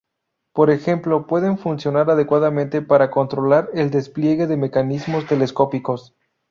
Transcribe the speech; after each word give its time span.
Por 0.55 0.71
ejemplo, 0.71 1.27
pueden 1.27 1.59
funcionar 1.59 2.09
adecuadamente 2.09 2.81
para 2.81 3.11
controlar 3.11 3.69
el 3.75 3.91
despliegue 3.91 4.47
de 4.47 4.57
mecanismos 4.57 5.27
telescópicos. 5.27 6.15